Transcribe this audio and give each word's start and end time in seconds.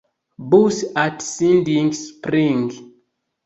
Bus 0.49 0.83
at 0.95 1.21
Siding 1.21 1.93
Spring. 1.93 2.71